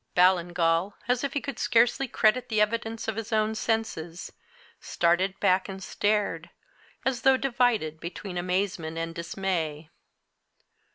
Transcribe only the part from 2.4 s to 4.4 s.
the evidence of his own senses,